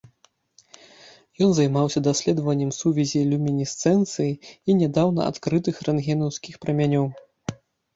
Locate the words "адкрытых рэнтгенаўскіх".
5.35-6.53